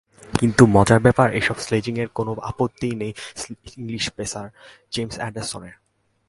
কিন্তু 0.39 0.63
মজার 0.75 0.99
ব্যাপার, 1.05 1.27
এসব 1.39 1.57
স্লেজিংয়ে 1.65 2.05
কোনোই 2.17 2.37
আপত্তি 2.49 2.89
নেই 3.01 3.11
ইংলিশ 3.77 4.05
পেসার 4.17 4.47
জেমস 4.93 5.15
অ্যান্ডারসনের। 5.19 5.75